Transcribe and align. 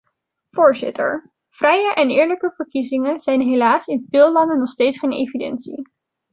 Voorzitter, 0.51 1.31
vrije 1.49 1.93
en 1.93 2.09
eerlijke 2.09 2.53
verkiezingen 2.55 3.21
zijn 3.21 3.41
helaas 3.41 3.87
in 3.87 4.07
veel 4.09 4.31
landen 4.31 4.59
nog 4.59 4.69
steeds 4.69 4.99
geen 4.99 5.11
evidentie. 5.11 5.83